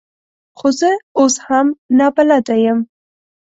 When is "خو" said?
0.57-0.67